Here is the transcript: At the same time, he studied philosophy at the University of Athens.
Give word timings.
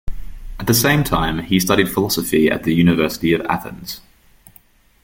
At 0.59 0.65
the 0.65 0.73
same 0.73 1.03
time, 1.03 1.43
he 1.43 1.59
studied 1.59 1.87
philosophy 1.91 2.49
at 2.49 2.63
the 2.63 2.73
University 2.73 3.33
of 3.33 3.41
Athens. 3.45 4.01